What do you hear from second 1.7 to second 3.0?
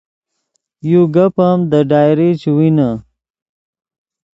دے ڈائری چے وینے